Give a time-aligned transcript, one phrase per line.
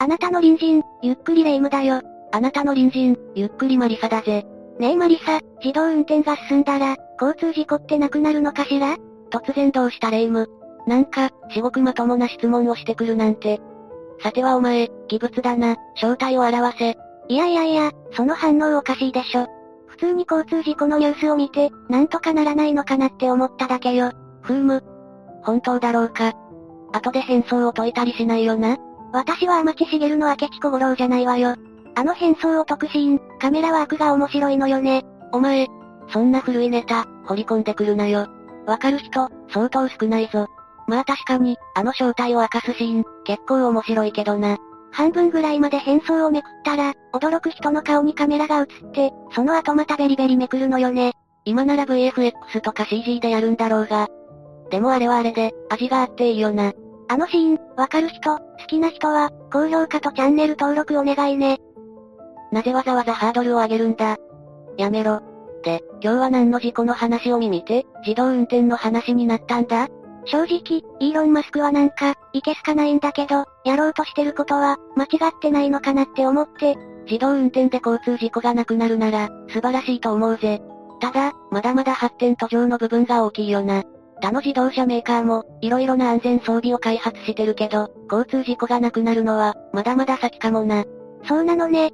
[0.00, 2.02] あなたの隣人、ゆっくりレ夢ムだよ。
[2.30, 4.46] あなたの隣人、ゆっくりマリサだぜ。
[4.78, 8.96] ねえマリサ、自動運転が進んだら、交通事故ってなくなるのかしら？
[9.32, 10.50] 突然どうしたレ夢ム。
[10.86, 13.60] なんか、至極まともな質問をしてくるなんて。
[14.22, 16.96] さてはお前、異物だな、正体を表せ。
[17.26, 19.48] いやいやいや、その反応おかしいでしょ。
[19.88, 24.12] 普通に交通事故のニュースを見て、なんとかならないのかなって思っただけよ。
[24.42, 24.84] ふーむ。
[25.42, 26.34] 本当だろうか。
[26.92, 28.76] 後で変装を解いたりしないよな。
[29.12, 31.54] 私は天地茂の明智小五郎じゃないわよ。
[31.94, 35.04] あの変装を解くシーン、カメラワークが面白いのよね。
[35.32, 35.66] お前、
[36.12, 38.28] そんな古いネタ、掘り込んでくるなよ。
[38.66, 40.46] わかる人、相当少ないぞ。
[40.86, 44.58] まあ確かに、あの正体を明かすシーン、結構面白いけどな。
[44.90, 51.12] 半分ぐらいまで変装をめくったら、驚く人の顔にカメラが映って、その後またベリベリめくるのよね。
[51.44, 54.08] 今なら VFX とか CG でやるんだろうが。
[54.70, 56.72] でもあれはあれで、味があっていいよな。
[57.10, 61.58] あのシーン、わかる人、好きな人は、高評価とチャンネル登録お願いね。
[62.52, 64.16] なぜわざわざハードルを上げるんだ？
[64.76, 65.22] やめろ。
[65.62, 69.88] で、今日は何の事故の話を見見て、自動運転の話になったんだ？
[70.26, 80.60] 正直、イーロン・マスクはなんか、いけすかないんだけど、やろうとしてることは、間違ってないのかなって思って、自動運転で交通事故がなくなるなら、素晴らしいと思うぜ。
[81.00, 83.82] ただ、まだまだ発展途上の部分が大きいよな。
[84.20, 90.84] 他の自動車メーカーも、色々な安全装備を開発してるけど、交通事故がなくなるのは、まだまだ先かもな。
[91.24, 91.92] そうなのね。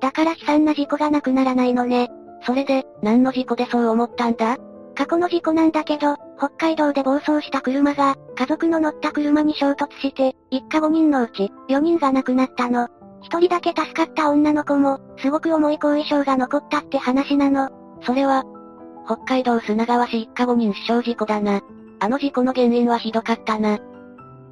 [0.00, 2.08] だから悲惨な事故がなくならないのね。
[2.44, 4.56] それで、何の事故でそう思ったんだ？
[4.94, 12.88] 過去の事故なんだけど、北海道で暴走した車が、家族の乗った車に衝突して、一家5人のうち、4人が亡くなったの。
[13.22, 17.68] 一人だけ助かった女の子も、すごく重い後遺症が残ったって話なの。
[18.02, 18.44] それは、
[19.06, 21.62] 北海道砂川市一家5人死傷事故だな。
[22.00, 23.78] あの事故の原因はひどかったな。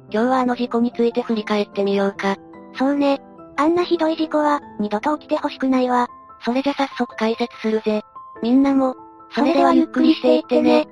[0.09, 2.37] 今日はあの事故について振り返ってみようか。
[2.77, 3.21] そうね。
[3.57, 6.07] あんなひどい事故は、二度と起きてほしくないわ。
[6.43, 8.01] それじゃ早速解説するぜ。
[8.41, 8.95] みんなも、
[9.33, 10.87] それではゆっくりしていってね。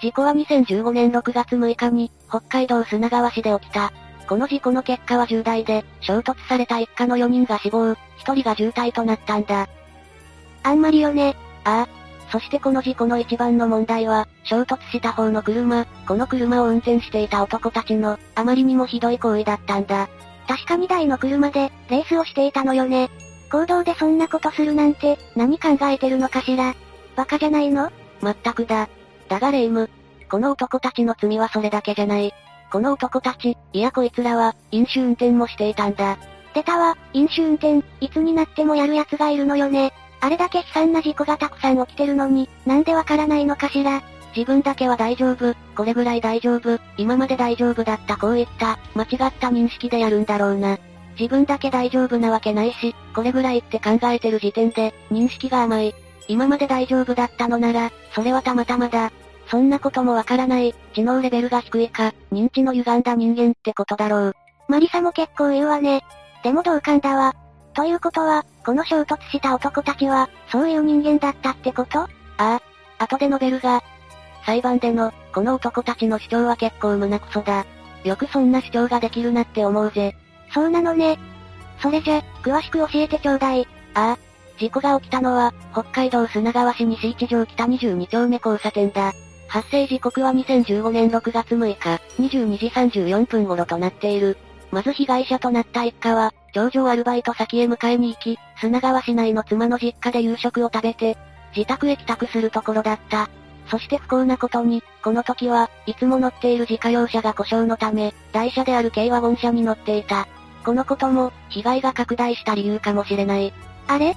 [0.00, 3.92] 事故は2015年6月6日に、北海道砂川市で起きた。
[4.28, 7.96] この事故の結果は重大で、衝突された一家の4人が死亡、1
[8.34, 9.68] 人が重体となったんだ。
[10.64, 11.36] あんまりよね。
[11.64, 11.88] ああ。
[12.30, 20.08] そしてこの事故の一番の問題は、衝突した方の車、この車を運転していた男たちの、あまりにもひどい行為だったんだ。
[20.48, 23.10] 確かに台の車で、レースをしていたのよね。
[23.52, 26.74] 行動でそんなことするなんて、何考えてるのかしら。
[27.14, 27.90] バカじゃないの？
[28.20, 28.88] まったくだ。
[29.28, 29.88] だがレイム、
[30.28, 32.32] この男たちの罪はそれだけじゃない。
[32.72, 36.18] この男たち、いやこいつらは、飲酒運転もしていたんだ。
[36.54, 39.92] 出たわ、飲酒運転、いつになってもやる奴がいるのよね。
[40.24, 44.02] あれだけ悲惨な事故がたくさん起きてるのに、なんでわからないのかしら。
[44.34, 50.78] 自分だけは大丈夫、これぐらい大丈夫、今まで大丈夫だったこういった、間違った認識でやるんだろうな。
[51.20, 55.94] 自分だけ大丈夫なわけないし、これぐらいって考えてる時点で、認識が甘い。
[56.26, 59.12] 今まで大丈夫だったのなら、それはたまたまだ。
[59.50, 64.36] そんなこともわからない、知能レベルが低いか、認知の歪んだ人間ってことだろう。
[64.68, 66.02] マリサも結構言うわね。
[66.42, 67.43] でも同感だわ。
[67.74, 72.00] ということは、この衝突した男たちは、そういう人間だったってこと？
[72.00, 72.08] あ
[72.38, 72.60] あ、
[72.98, 73.82] 後で述べるが、
[74.46, 77.66] 裁判での、この男たちの主張は結構胸クソだ。
[78.04, 80.14] よくそんな主張ができるなって思うぜ。
[80.52, 81.18] そうなのね。
[81.80, 83.66] それじゃ、詳しく教えてちょうだい。
[83.94, 84.18] ああ。
[84.56, 89.12] 事故が起きたのは、北海道砂川市西一条北22丁目交差点だ。
[89.48, 94.36] 発生時刻は2015年6月6日、22時34分頃となっている。
[94.70, 101.18] まず被害者となった一家は、上場アルバイト先へ迎えに行き、砂川市内の妻の実家で夕食を食べて、
[101.54, 103.28] 自宅へ帰宅するところだった。
[103.68, 110.28] そして不幸なことに、この時は、いつも乗っている自家用車が故障のため、台車である軽ワゴン車に乗っていた。
[110.64, 113.52] このことも、被害が拡大した理由かもしれない。
[113.88, 114.14] あれ？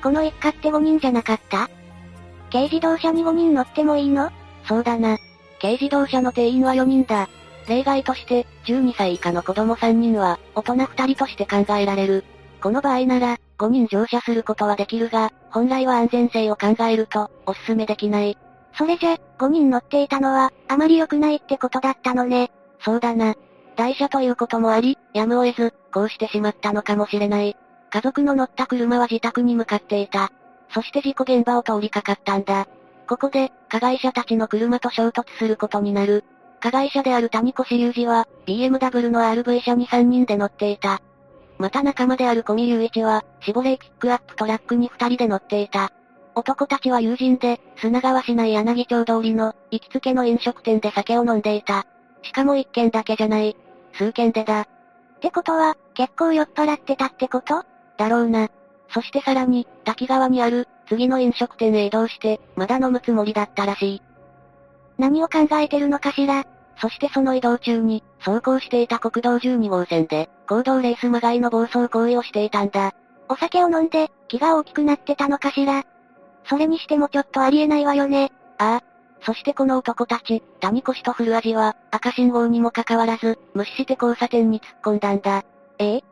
[0.00, 1.68] この一家って5人じゃなかった？
[2.52, 4.30] 軽自動車に5人乗ってもいいの？
[4.64, 5.18] そうだな。
[5.60, 7.28] 軽自動車の定員は4人だ。
[7.68, 12.24] 例外として、12歳以下の子供3人は、大人2人として考えられる。
[12.62, 18.36] この場合なら、5人乗車することはできるが、本来は安全性を考えると、おすすめできない。
[18.76, 22.50] それじゃ、5人乗っていたのは、あまり良くないってことだったのね。
[22.80, 23.34] そうだな。
[23.76, 27.56] 台車ということもあり、やむを得ず、こうしてしまったのかもしれない。
[27.90, 30.30] 家族の乗った車は自宅に向かっていた。
[30.72, 32.66] そして事故現場を通りかかったんだ。
[33.08, 36.24] ここで、加害者たちの車と衝突することになる。
[36.60, 41.00] 加害者である谷越雄二は、BMW の RV 車に3人で乗っていた。
[41.58, 45.90] また仲間である小見雄一は、シボレーピックアップトラックに2人で乗っていた。
[46.34, 51.86] 男たちは友人で、砂川市内柳町通りの、行きつけの飲食店で酒を飲んでいた。
[52.22, 53.56] しかも一軒だけじゃない。
[53.94, 54.60] 数軒でだ。
[54.60, 54.66] っ
[55.20, 57.64] てことは、結構酔っ払ってたってこと？
[57.96, 58.48] だろうな。
[58.90, 64.02] そしてさらに、滝川にある、次の飲食店へ移動して、まだ飲むつもりだったらしい。
[64.98, 66.44] 何を考えてるのかしら
[66.80, 72.94] そしてその移動中に、走行していた国道12号線で、行動レースまがいの暴走行為をしていたんだ。
[73.28, 75.84] お酒を飲んで、気が大きくなってたのかしら
[76.48, 78.32] それにしてもちょっとありえないわよね。
[78.58, 78.82] ああ。
[79.22, 85.44] そしてこの男たち、谷越と古味は、赤信号にもかかわらず、無視して交差点に突っ込んだんだ。
[85.78, 86.04] ええ？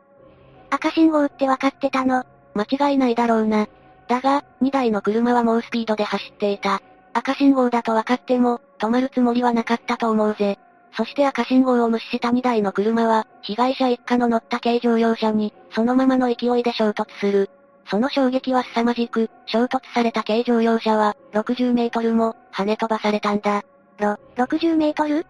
[0.69, 2.25] 赤信号って分かってたの？
[2.53, 3.67] 間違いないだろうな。
[4.09, 6.81] だが、2台の車は猛スピードで走っていた。
[7.17, 10.59] 赤信号だと分かっても、止まるつもりはなかったと思うぜ。
[10.95, 17.49] そして赤信号を無視した2台の車は、被害者一家の乗った軽乗用車に、そのままの勢いで衝突する。
[17.89, 23.63] その衝撃は凄まじく、衝突された軽乗用車は、60メートルも、跳ね飛ばされたんだ。
[23.97, 25.25] ろ、60メートル？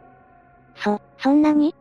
[0.75, 1.73] そ、そんなに？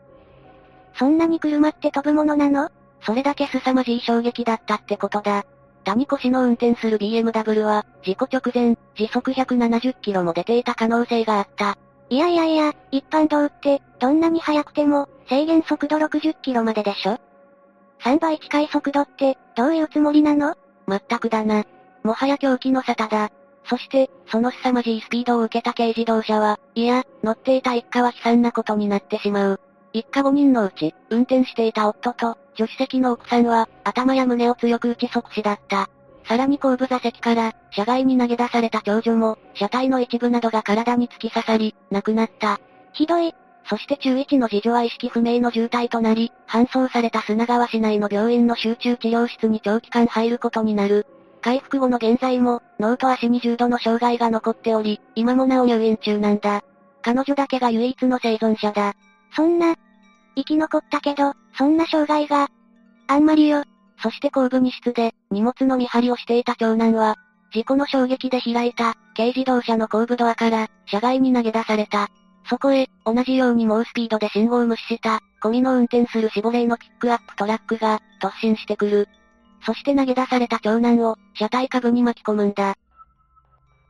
[0.95, 2.71] そんなに車って飛ぶものなの？
[3.01, 5.45] それだけ凄まじい衝撃だったってことだ。
[5.87, 11.79] 谷越の運転する BMW は、事故直前、時速170キロも出ていた可能性があった。
[12.11, 17.19] いやいやいや、一般道って、どんなに速くても、制限速度60キロまででしょ
[18.01, 20.57] ?3 倍近い速度って、どういうつもりなの？
[20.87, 21.65] まったくだな。
[22.03, 23.31] もはや狂気の沙汰だ。
[23.65, 29.61] そして、その凄まじいスピードを受けた軽自動車は、いや、乗っていた一家は悲惨なことになってしまう。
[29.93, 35.89] 一家5人のうち、運転していた夫と、助手席の奥さんは、頭や胸を強く打ち即死だった。
[36.25, 42.61] さらに後部座席から、車外に投げ出された長女も、車体の一部などが体に突き刺さり、亡くなった。
[42.93, 43.33] ひどい。
[43.69, 51.07] そして中1の次女は意識不明の重体となり、搬送された砂川市内の病院の集中治療室に長期間入ることになる。
[51.43, 56.63] 回復後の現在も、脳と足に重度の障害が残っており、今もなお入院中なんだ。
[57.03, 58.95] 彼女だけが唯一の生存者だ。
[59.35, 59.77] そんな、
[60.37, 62.49] 生き残ったけど、そんな障害が、
[63.07, 63.65] あんまりよ。
[64.03, 67.17] そして後部荷室で、荷物の見張りをしていた長男は、
[67.53, 72.09] 事故の衝撃で開いた、軽自動車の後部ドアから、車外に投げ出された。
[72.49, 79.09] そこへ、同じように猛スピードで信号を無視した、ゴミの運転するシボレーのピックアップトラックが、突進してくる。
[79.65, 82.77] そして投げ出された長男を、車体下部に巻き込むんだ。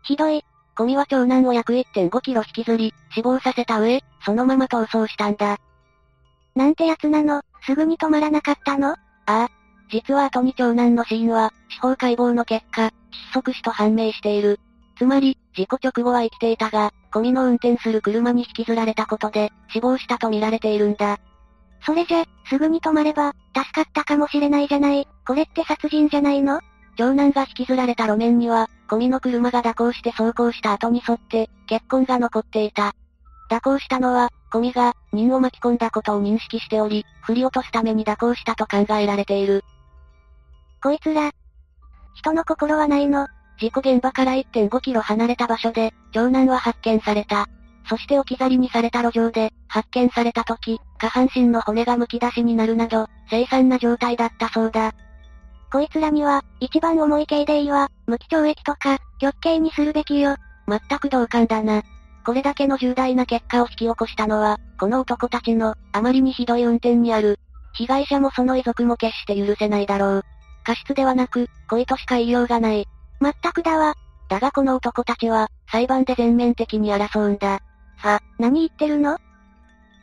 [0.02, 0.42] ひどい。
[0.76, 5.58] ゴミは長男を約1.5キロ引きずり、死亡させた上、そのまま逃走したんだ。
[6.54, 8.92] なんてやつなの、すぐに止まらなかったの？
[8.92, 8.96] あ
[9.26, 9.48] あ。
[9.90, 12.92] 実は後に長男の死因は、司法解剖の結果、窒
[13.34, 14.58] 息死と判明している。
[14.98, 21.18] つまり、事故直後は生きていたが、ゴミの運転する車に引きずられたことで、死亡したと見られているんだ。
[21.84, 25.06] それじゃ、すぐに止まれば、助かったかもしれないじゃない。
[25.26, 26.60] これって殺人じゃないの？
[26.96, 32.94] 長男が引きずられた路面には、ゴミの車が蛇行して走行した後に沿って、血痕が残っていた。
[33.50, 39.64] 蛇行したのは、ゴミが、人を巻き込んだことを認識しており、振り落とすために蛇行したと考えられている。
[40.82, 41.32] こいつら、
[42.14, 43.28] 人の心はないの。
[43.58, 47.46] 事故現場から1.5キロ離れた場所で、長男は発見された。
[47.88, 54.92] そして置き去りにされた路上で、発見された時、下半身の骨が剥き出しになるなど、凄惨な状態だったそうだ。
[55.72, 60.36] こいつらには、一番重い刑でいいわ、無期懲役とか、極刑にするべきよ。
[60.68, 61.82] 全く同感だな。
[62.26, 67.38] これだけの重大な結果を引き起こしたのは、この男たちの、あまりにひどい運転にある。
[67.74, 70.22] 被害者もその遺族も決して許せないだろう。
[70.64, 72.88] 過失ではなく、恋としか言いようがない。
[73.20, 73.94] まったくだわ。
[74.28, 77.60] だがこの男たちは、裁判で全面的に争うんだ。
[77.98, 79.18] は、何言ってるの？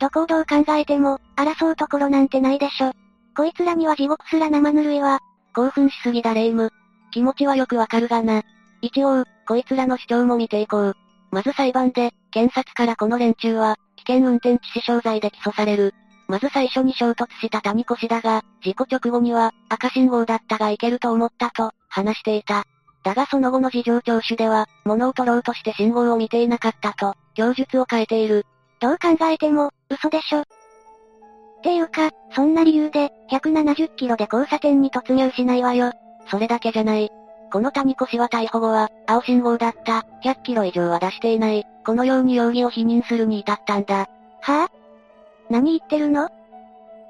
[0.00, 2.92] どこをどう考えても、争うところなんてないでしょ。
[3.36, 5.20] こいつらには地獄すら生ぬるいわ。
[5.54, 6.70] 興奮しすぎだレイム。
[7.10, 8.40] 気持ちはよくわかるがな。
[8.80, 10.96] 一応、こいつらの主張も見ていこう。
[11.34, 15.92] まず裁判で、検察からこの連中は、危険運転致死傷罪で起訴される。
[16.28, 22.62] まず最初に衝突した谷越だが、事故直後には、赤信号だったがいけると思ったと、話していた。
[23.02, 28.46] だがその後の事情聴取では、物を取ろうとして信号を見ていなかったと、供述を変えている。
[28.78, 30.42] どう考えても、嘘でしょ。
[30.42, 30.44] っ
[31.64, 35.90] ていうか、そんな理由で、170キロで交差点に突入しないわよ。
[36.30, 37.10] それだけじゃない。
[37.52, 44.08] この谷越は逮捕後は、青信号だった、100キロ以上は出していない、このように容疑を否認するに至ったんだ。
[44.40, 44.70] はぁ、あ、
[45.50, 46.28] 何言ってるの？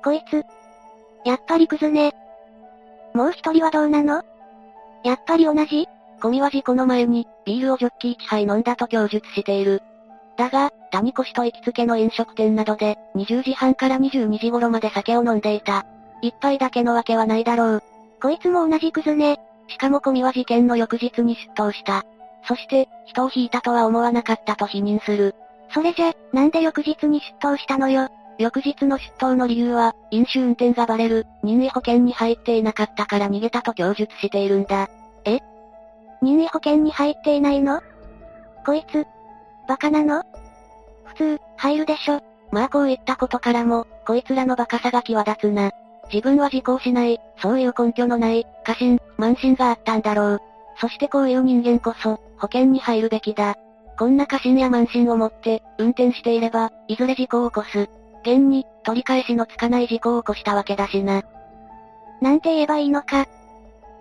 [0.02, 0.44] こいつ。
[1.24, 2.12] やっぱりクズね。
[3.14, 4.22] もう一人はどうなの？
[5.04, 5.86] やっぱり同じ？
[6.20, 9.82] ゴミは事故の前に、ビールをジョッキ1杯飲んだと供述している。
[10.36, 15.86] だが、谷越と行きつけの飲食店などで、20時半から22時頃まで酒を飲んでいた。
[16.22, 17.82] 一杯だけのわけはないだろう。
[18.20, 19.38] こいつも同じクズね。
[19.68, 22.04] しかもコミは事件の翌日に出頭した。
[22.46, 25.34] そして、人を引いたとは思わなかったと否認する。
[25.72, 28.08] それじゃ、なんで翌日に出頭したのよ？
[28.38, 34.88] 翌日の出頭の理由は、飲酒運転がバレる、任意保険に入っていなかったから逃げたと供述しているんだ。
[35.24, 35.38] え？
[36.20, 37.80] 任意保険に入っていないの？
[38.66, 39.06] こいつ、
[39.68, 40.22] バカなの？
[41.04, 42.20] 普通、入るでしょ。
[42.50, 45.70] まあこういったことからも、こいつらのバカさが際立つな。
[46.12, 50.40] 自分は事故をしない、そういう根拠のない、過信、慢心があったんだろう。
[50.78, 53.56] そしてこういう人間こそ、保険に入るべきだ。
[53.98, 57.88] こんな過信や慢心を持って、運転していれば、いずれ事故を起こす。
[58.22, 61.22] 現に、取り返しのつかない事故を起こしたわけだしな。
[62.20, 63.26] なんて言えばいいのか。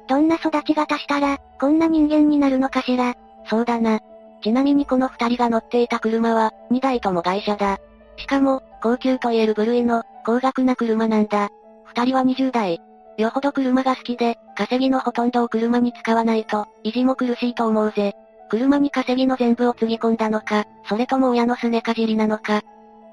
[0.07, 3.13] どんな育ち方したら、こんな人間になるのかしら。
[3.49, 3.99] そうだな。
[4.41, 7.77] ちなみにこの二人が乗っていた車は、二台とも外車だ。
[8.17, 11.49] しかも、高級と言える部類の、高額な車なんだ。
[11.95, 12.81] 二人は20代。
[13.17, 18.13] よほど車が好きで、稼ぎのほとんどを車に使わないと、維持も苦しいと思うぜ。
[18.49, 22.61] 車に稼ぎの全部をつぎ込んだのか、それとも親のすねかじりなのか。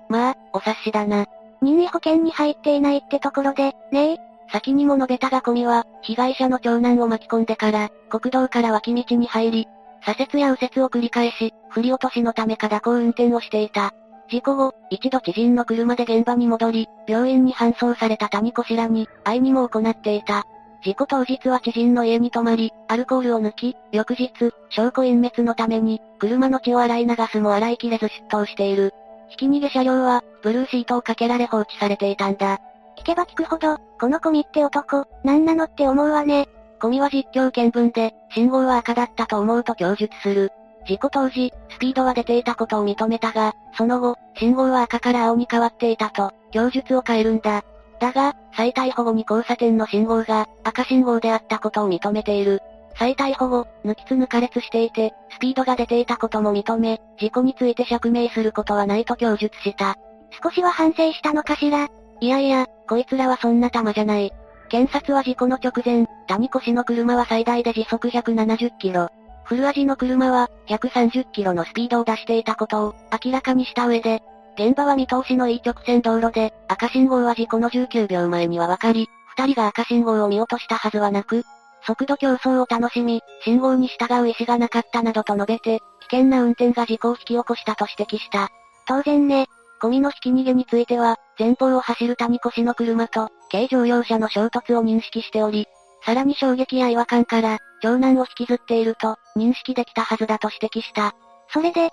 [0.09, 1.27] まあ、お察しだな。
[1.61, 4.17] 任意保険に入っていないってところで、ねえ。
[4.51, 9.69] 先にも述べたがコミは、被害者の長男を巻き込んでから、国道から脇道に入り、
[10.03, 13.93] 左折や右折を繰り返し、振り落としのためか蛇行運転をしていた。
[14.31, 20.45] 事故後、一度知人の車で現場に戻り、病院に搬送された谷子らに、愛にも行っていた。
[20.83, 24.31] 事故当日は知人の家に泊まり、アルコールを抜き、翌日、
[24.71, 28.95] 証拠隠滅のために、車の血を洗い流すも洗いきれず出頭している。
[29.29, 32.61] ひき逃げ車両は、ブルーシートをかけられ放置されていたんだ。
[32.99, 36.47] 聞けば聞くほど、このコミって男、なんなのって思うわね。
[36.81, 40.53] コミは実況見分で、信号は赤だったと思うと供述する。
[40.87, 47.63] 事故当時、スピードは出ていたことを認めたが、その後、信号は赤から青に変わっていたと、供述を変えるんだ。
[48.01, 52.61] だが、再逮捕後に交差点の信号が、赤信号であったことを認めている。
[52.99, 59.97] 再逮捕後、抜きつ抜かれつしていて、スピードが出ていたことも認め、事故について釈明することはないと供述した。
[60.43, 61.89] 少しは反省したのかしら？
[62.21, 64.33] いやいや、こいつらはそんな玉じゃない。
[64.69, 69.09] 検察は事故の直前、谷越の車は最大で時速170キロ。
[69.51, 74.23] フルアジの車は、130キロのスピードを出していたことを、明らかにした上で、
[74.57, 81.43] 現場は見通しのいい直線道路で、赤信号は事故の19秒前には分かり、二人が赤信号を見落としたはずはなく、
[81.85, 88.51] 速度競争を楽しみ、信号に従う意思がなかったなどと述べて、危険な運転が事故を引き起こしたと指摘した。
[88.87, 89.49] 当然ね。
[89.83, 95.67] ゴミのひき逃げについては、前方を走る谷越の車と、軽乗用車の衝突を認識しており、
[96.07, 101.15] さらに衝撃や違和感から、長男を引きずっていると、認識できたはずだと指摘した。
[101.49, 101.91] それで、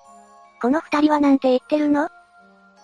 [0.62, 2.10] この二人はなんて言ってるの？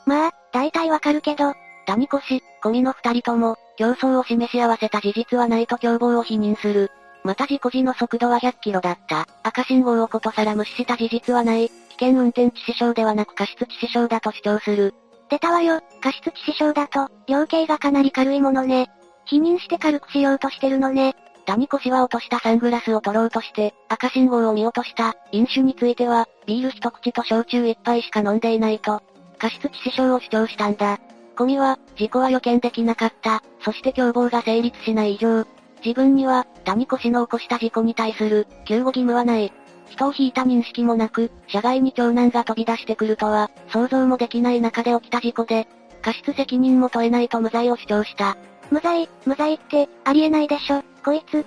[0.05, 1.53] まあ、大体わかるけど、
[1.85, 2.19] 谷越、
[2.61, 6.91] ゴミの二人とも、競争を示し合わせた事実はないと共謀を否認する。
[7.23, 9.27] また事故時の速度は100キロだった。
[9.43, 11.69] 赤信号をことさら無視した事実はない。
[11.69, 11.73] 危
[12.05, 14.93] 険運転致死傷ではなく過失致死傷だと主張する。
[15.29, 18.89] 出たわよ、過失致死傷だと、量刑がかなり軽いものね。
[19.25, 21.15] 否認して軽くしようとしてるのね。
[21.45, 25.15] 谷越は落としたサングラスを取ろうとして、赤信号を見落とした。
[25.31, 29.01] 飲酒については、ビール一口と焼酎一杯しか飲んでいないと、
[29.37, 30.99] 過失致死傷を主張したんだ。
[31.35, 33.43] コミは、事故は予見できなかった。
[33.61, 35.45] そして共謀が成立しない以上、
[35.83, 39.51] 自分には、谷越の起こした事故に対する、救護義務はない。
[39.89, 45.67] 人を引いた認識もなく、車外に長男が飛び出してくるとは、想像もできない中で起きた事故で、
[46.01, 48.37] 過失責任も問えないと無罪を主張した。
[48.73, 51.45] 無罪、無罪って、ありえないでしょ、こいつ。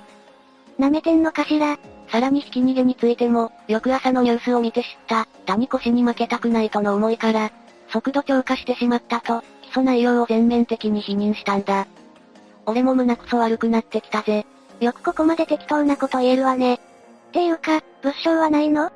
[0.78, 1.76] 舐めてんのかしら
[2.08, 7.50] さらにひき逃げについても、翌朝のニュースを見て知った、谷越に負けたくないとの思いから、
[7.88, 11.88] 速度超過してしまったと、起訴内容を全面的に否認したんだ。
[12.64, 14.46] 俺も胸くそ悪くなってきたぜ。
[14.78, 16.74] よくここまで適当なこと言えるわね。
[16.74, 16.78] っ
[17.32, 18.92] ていうか、物証はないの？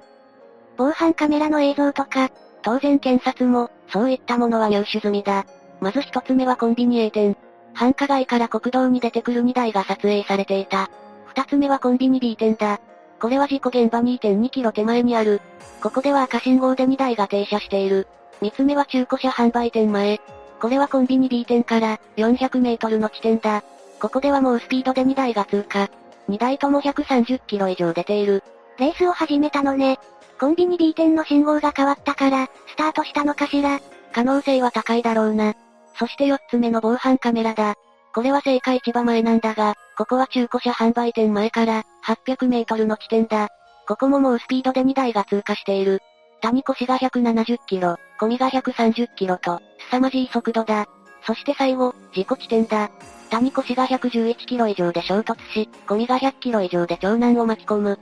[0.76, 2.30] 防犯カメラの映像とか。
[2.62, 5.46] 当然検察も、そういったものは入手済みだ。
[5.80, 7.37] まず一つ目はコンビニ A 店。
[7.74, 10.90] 繁華街から国道に出てくる2台が撮影されていた。
[11.26, 12.80] 二つ目はコンビニ B 店だ。
[13.20, 15.40] これは事故現場2.2キロ手前にある。
[15.82, 18.06] ここでは赤信号で2台が停車している。
[18.40, 20.20] 三つ目は中古車販売店前。
[20.60, 23.62] これはコンビニ B 店から400メートルの地点だ。
[24.00, 25.88] ここではもうスピードで2台が通過。
[26.28, 28.42] 2台とも130キロ以上出ている。
[28.78, 29.98] レースを始めたのね。
[30.38, 33.80] コンビニ B 店の信号が変わったから、スタートしたのかしら。
[34.12, 35.54] 可能性は高いだろうな。
[36.00, 37.75] そして4つ目の防犯カメラだ。
[38.14, 43.49] これは正解市場前なんだが、ここは中古車販売店前から800メートルの地点だ。
[43.87, 46.00] ここももうスピードで2台が通過している。
[46.40, 50.87] 谷越が170キロ、込みが130キロと、凄まじい速度だ。
[51.26, 52.90] そして最後、事故地点だ。
[53.28, 57.99] 谷越が111キロ以上で衝突し、込みが100キロ以上で長男を巻き込む。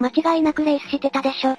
[0.00, 1.56] 間違いなくレースしてたでしょ。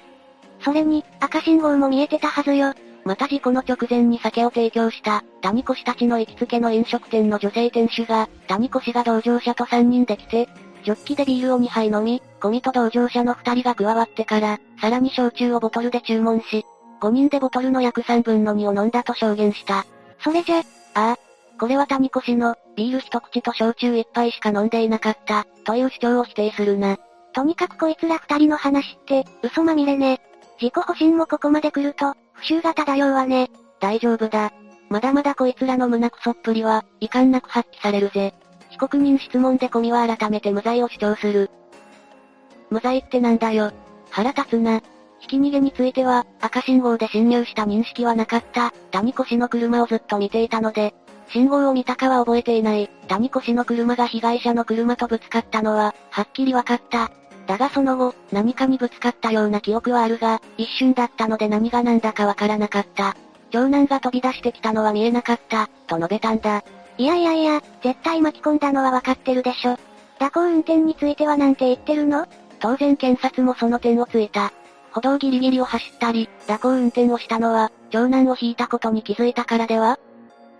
[0.60, 2.74] それに、赤信号も見えてたはずよ。
[3.04, 10.48] また事故の直前に酒を提供した、谷越たちの行きつけの飲食店の女性店主が、谷越が同乗者と3人で来て、
[10.84, 16.64] ジョッキでビールを2杯飲み、ゴミと同乗者の2人が加わってから、さらに焼酎をボトルで注文し、
[17.00, 19.84] 5人でボトルの約3分の2を飲んだと証言した。
[20.20, 20.62] それじゃ、あ
[20.94, 21.16] あ。
[21.58, 26.96] これは谷越の、ビール一口と焼酎一杯しか飲んでいなかった、という主張を否定するな。
[27.32, 30.20] とにかくこいつら二人の話って、嘘まみれね。
[30.60, 33.50] 自己保身もここまで来ると、不臭が漂うわね。
[33.80, 34.52] 大丈夫だ。
[34.88, 38.34] まだまだこいつらの胸くそっぷりは、遺憾なく発揮されるぜ。
[38.70, 41.50] 被告人質問でコミは改めて無罪を主張する。
[42.70, 43.72] 無罪ってなんだよ。
[44.10, 44.80] 腹立つな。
[45.20, 48.72] ひき逃げについては、赤信号で侵入した認識はなかった。
[48.90, 50.94] 谷越の車をずっと見ていたので、
[51.28, 52.90] 信号を見たかは覚えていない。
[53.08, 57.10] 谷越の車が被害者の車とぶつかったのは、はっきりわかった。
[57.46, 63.16] だがその後、何かにぶつかったような記憶はあるが、一瞬だったので何が何だかわからなかった。
[63.50, 66.64] 長男が飛び出してきたのは見えなかった、と述べたんだ。
[66.96, 69.76] いやいやいや、絶対巻き込んだのはわかってるでしょ。
[70.18, 72.26] 蛇行運転についてはなんて言ってるの？
[72.60, 74.52] 当然検察もその点をついた。
[74.92, 79.98] 歩道ギリギリを走ったり、蛇行運転をしたのは、長男を引いたことに気づいたからでは？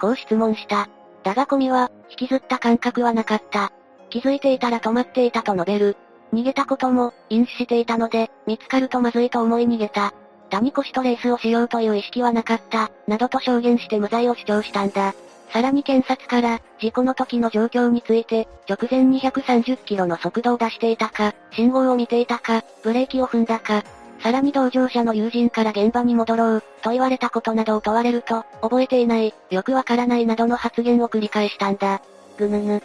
[0.01, 0.89] こう質問した。
[1.23, 3.73] だがコミは、引きずった感覚はなかった。
[4.11, 5.97] 気づいていたら止まっていたと述べる。
[6.35, 10.13] 逃げたことも、飲酒していたので、見つかるとまずいと思い逃げた。
[10.51, 15.15] 谷越とレースをしようという意識はなかった、などと証言して無罪を主張したんだ。
[15.53, 23.85] さらに検察から、事故の時の状況について、直前に130キロの速度を出していたか、信号を見ていたか、ブレーキを踏んだか、
[24.21, 32.01] さらに同乗者の友人から現場に戻ろう、と言われたことなどを問われると、覚えていない、よくわからないなどの発言を繰り返したんだ。
[32.37, 32.83] ぐぬぬ。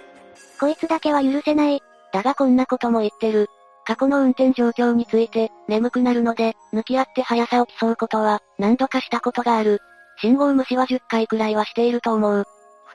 [0.60, 1.82] こいつだけは許せない、
[2.14, 3.48] だがこんなことも言ってる。
[3.86, 9.80] 過去の運転状況について、眠くなるので、抜き合って速さを競うことは、何度かしたことがある。
[10.22, 12.46] 信号無視は10回くらいはしていると思う。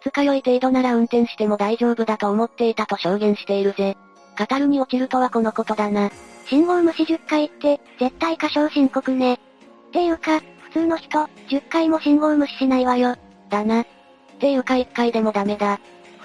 [0.05, 3.97] 二日酔い程度なら運転しても大丈夫だと思っていたと証言しているぜ。
[4.39, 6.11] 語るに落ちるとはこのことだな。
[6.47, 9.35] 信号無視10回って、絶対過小申告ね。
[9.35, 9.39] っ
[9.93, 13.17] ていうか、普通の人、10回も信号無視しないわよ。
[13.49, 13.83] だな。
[13.83, 13.87] っ
[14.39, 15.81] ていうか1回でもダメだ。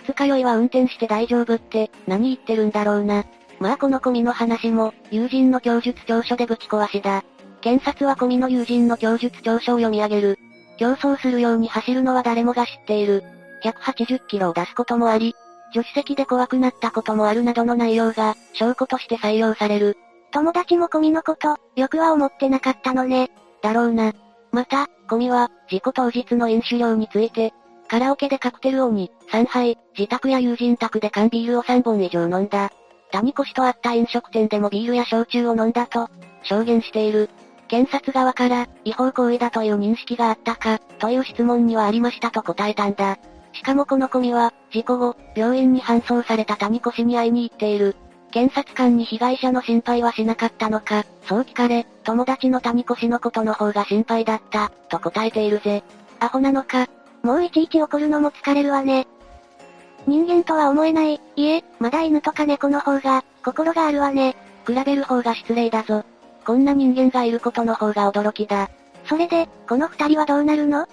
[0.10, 3.26] 二日酔いは運転して大丈夫って、何言ってるんだろうな。
[3.60, 7.24] まあこのコミの話も、友人の供述調書でぶち壊しだ。
[7.62, 10.40] 検察はコミの友人の供述調書を読み上げる。
[10.78, 13.24] 競争するように走るのは誰もが知っている。
[13.64, 15.36] 180キロを出すこともあり、
[15.74, 19.96] 助手席で怖くなったこともあるなどの内容が、証拠として採用される。
[20.32, 23.30] 友達もコミのこと、よくは思ってなかったのね。
[23.62, 24.14] だろうな。
[24.52, 27.54] また、コミは、事故当日の飲酒量について、
[27.90, 32.70] カラオケでカクテルを2、3杯、自宅や友人宅で缶ビールを3本以上飲んだ。
[33.12, 36.08] 谷越と会った飲食店でもビールや焼酎を飲んだと、
[36.44, 37.32] 証言している。
[37.68, 43.18] 検察側から、違法行為だという認識があったか、という質問にはありましたと答えたんだ。
[43.54, 47.96] しかもこのコミは、事故後、病院に搬送された谷越に会いに行っている。
[48.30, 55.84] 検察官に被害者の心配はしなかったのか、そう聞かれ、友達の谷越のことの方が心配だった、と答えているぜ。
[56.20, 56.88] アホなのか。
[57.24, 59.08] もういちいち怒るのも疲れるわね。
[60.08, 64.36] 人間とは思えない、いえ、まだ犬とか猫の方が、心があるわね。
[64.66, 66.04] 比べる方が失礼だぞ。
[66.46, 68.70] こんな人間がいることの方が驚きだ。
[69.06, 70.88] それで、この二人はどうなるの？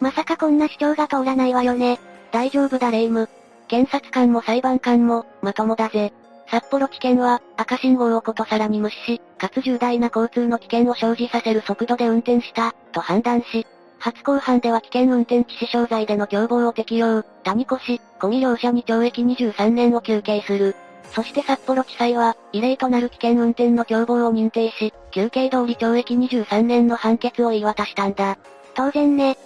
[0.00, 2.00] まさかこんな主張が通らないわよね。
[2.32, 3.28] 大丈夫だレイム。
[3.68, 6.12] 検察官も裁判官も、まともだぜ。
[6.50, 13.66] 札幌地検は、赤信号をことさらに無視し、かつ重大な交通の危険を生じさせる速度で運転した、と判断し、
[14.02, 17.74] 初公判では危険運転致死傷罪での共謀を適用、谷越、
[18.18, 20.74] 込み両者に懲役23年を求刑する。
[21.12, 28.38] そして札幌地裁は、異例となる危険運転の共謀を認定し、求刑通り懲役23年の判決を言い渡したんだ。
[28.74, 29.38] 当然ね。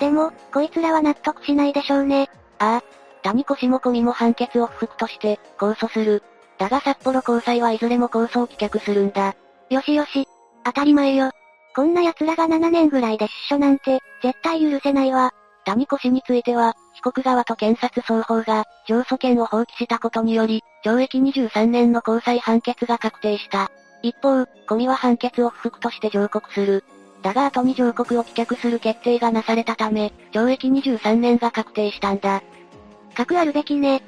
[0.00, 2.30] でも、こいつらは納得しないでしょうね。
[2.58, 2.82] ああ、
[3.22, 6.24] 谷越も込みも判決を不服として、控訴する。
[6.58, 9.36] だが札幌高裁はいずれも控訴を棄却するんだ。
[9.70, 10.26] よしよし。
[10.64, 11.30] 当たり前よ。
[11.74, 15.32] こんな奴らが7年ぐらいで出所なんて、絶対許せないわ。
[15.64, 23.70] 谷越については、被告側と検察双方が、上訴権を放棄したことにより、懲役23年の高裁判決が確定した。
[24.02, 26.84] 一方、コミは判決を不服として上告する。
[27.22, 32.42] だが後に上告を棄却する決定がなされたため、懲役23年が確定したんだ。
[33.14, 34.02] 核あるべきね。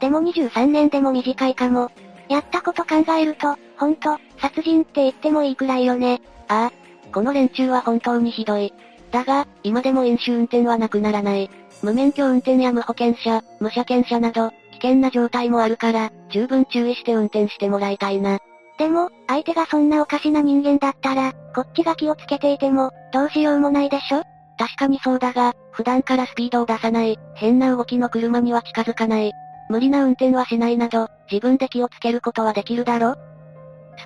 [0.00, 1.90] でも23年でも短いかも。
[2.28, 6.20] やったこと考えると、ほんと、殺人って言ってもいいくらいよね。
[6.48, 6.72] ああ、
[7.12, 8.72] この連中は本当にひどい。
[9.10, 11.50] だが、今でも飲酒運転はなくならない。
[11.82, 18.38] 無免許運転や無保険者、無車検車など、危険な状態もあるから、十分注意して運転してもらいたいな。
[18.78, 24.22] でも、相手がそんなおかしな人間だったら、こっちが気をつけていても、どうしようもないでしょ？
[24.58, 29.32] 確かにそうだが、普段からスピードを出さない、変な動きの車には近づかない、
[29.68, 33.16] 無理な運転はしないなど、自分で気をつけることはできるだろ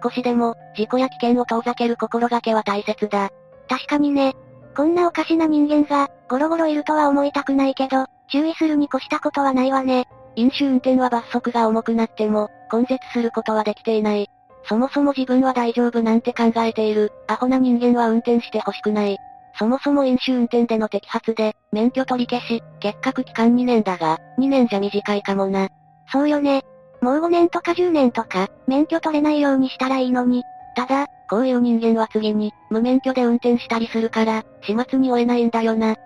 [0.02, 3.31] 少しでも、事故や危険を遠ざける心がけは大切だ。
[3.68, 4.35] 確かにね。
[4.76, 10.07] こんなおかしな人間が、ゴロゴロいるとは思いたくないけど、注意するに越したことはないわね。
[10.37, 14.28] 飲酒運転は罰則が重くなっても、根絶することはできていない。
[14.64, 19.18] そもそも自分は大丈夫なんて考えている、アホな人間は運転してほしくない。
[19.59, 25.68] そもそも飲酒運転での摘発で、免許取り消し、結核期間2年だが、2年じゃ短いかもな。
[26.11, 26.62] そうよね。
[27.03, 30.45] もう5年とか10年とか、免許取れないようにしたらいいのに。
[30.77, 35.97] ただ、こういう人間は次に、無免許で運転したりするから、始末に追えないんだよな。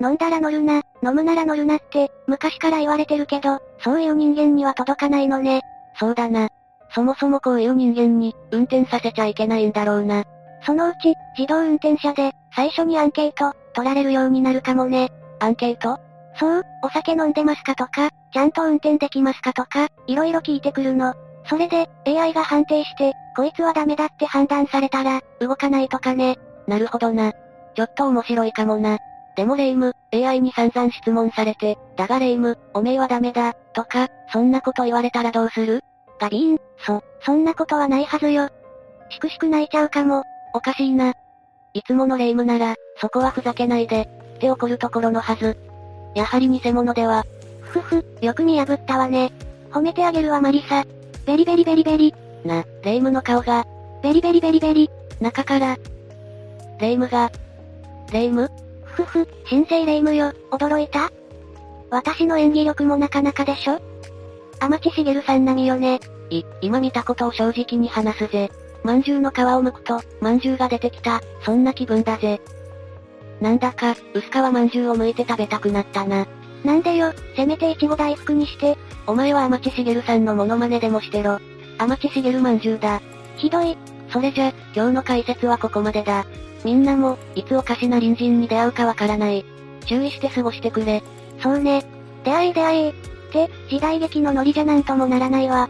[0.00, 5.62] 飲んだら乗るな、飲むなら乗るなって、昔から言われてるけど、そういう人間には届かないのね。
[5.98, 6.50] そうだな。
[6.94, 10.24] そもそもこういう人間に、運転させちゃいけないんだろうな。
[10.64, 15.10] そのうち、自動運転車で、最初にアンケート、取られるようになるかもね。
[15.40, 15.98] アンケート
[16.38, 21.14] そう、お酒飲んでますかとか、ちゃんと運転できますかとか、いろいろ聞いてくるの。
[21.48, 26.36] それで、AI が判定して、こいつはダメだって判断されたら、動かないとかね。
[26.66, 27.32] なるほどな。
[27.74, 28.98] ちょっと面白いかもな。
[29.36, 35.82] でも霊夢、AI に散々質問されて、だが霊夢、おめえはダメだ、とか、そんなこと言われたらどうする？
[36.18, 38.48] ガビーン、そ、そんなことはないはずよ。
[39.10, 40.24] しくしく泣いちゃうかも。
[40.54, 41.12] おかしいな。
[41.74, 45.56] いつもの霊夢なら、そこはふざけないで、って怒るところのはず。
[46.16, 47.26] やはり偽物では。
[47.60, 49.32] ふふ、よく見破ったわね。
[49.70, 50.82] 褒めてあげるわ魔理沙。
[51.26, 52.14] ベリベリベリベリ。
[52.42, 53.66] な、レイムの顔が。
[54.02, 54.90] ベリベリベリベリ。
[55.20, 55.76] 中から。
[56.80, 57.30] レイムが。
[58.12, 58.50] レイム
[58.84, 61.12] ふふ、新生レイムよ、驚いた
[61.90, 63.78] 私の演技力もなかなかでしょ？
[64.58, 66.00] 天地茂さん並みよね。
[66.30, 68.50] い、今見たことを正直に話すぜ。
[68.82, 72.40] まんじゅうの皮を剥くと、まんじゅうが出てきた、そんな気分だぜ。
[73.40, 76.26] なんだか、薄皮まんじゅうを剥いて食べたくなったな。
[76.64, 78.76] なんでよ、せめていちご大福にして。
[79.06, 81.38] お前は天地茂さんのモノマネでもしてろ。
[81.78, 83.00] 天地茂まんじゅうだ。
[83.36, 83.76] ひどい。
[84.10, 86.24] それじゃ、今日の解説はここまでだ。
[86.64, 89.44] みんなも、いつおかしな隣人に出会うかわからない。
[89.84, 91.02] 注意して過ごしてくれ。
[91.40, 91.84] そうね。
[92.24, 92.88] 出会い出会い。
[92.90, 92.92] っ
[93.30, 95.68] て、時代劇のノリじゃなんともならないわ。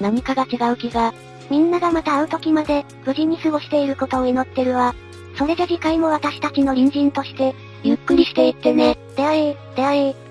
[0.00, 1.14] 何かが違う気が。
[1.50, 4.94] みんながまた会う時まで、無事に過ごしていることを祈ってるわ。
[5.36, 8.98] それじゃ次回も私たちの隣人として、ゆっくりしていってね。
[9.16, 10.21] 出会い、出会い。